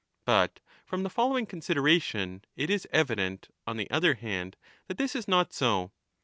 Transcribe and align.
But 0.25 0.59
from 0.83 1.03
the 1.03 1.11
following 1.11 1.45
consideration 1.45 2.43
it 2.55 2.71
is 2.71 2.87
evident, 2.91 3.49
on 3.67 3.77
the 3.77 3.87
other 3.91 4.15
hand, 4.15 4.57
that 4.87 4.97
this 4.97 5.15
is 5.15 5.27
not 5.27 5.53
so. 5.53 5.91